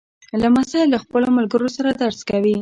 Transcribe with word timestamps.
لمسی 0.41 0.81
له 0.91 0.97
خپلو 1.03 1.27
ملګرو 1.37 1.67
سره 1.77 1.89
درس 2.01 2.19
کوي. 2.29 2.55